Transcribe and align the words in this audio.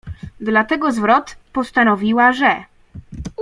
Dlatego 0.39 0.91
zwrot: 0.91 1.37
„postanowiła, 1.53 2.33
że. 2.33 2.63